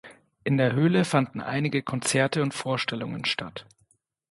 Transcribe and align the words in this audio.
In 0.43 0.57
der 0.57 0.73
Höhle 0.73 1.05
fanden 1.05 1.41
einige 1.41 1.83
Konzerte 1.83 2.41
und 2.41 2.55
Vorstellungen 2.55 3.23
statt. 3.23 3.67